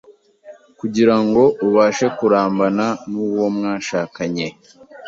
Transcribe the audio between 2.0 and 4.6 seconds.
kurambana n’uwo mwashakanye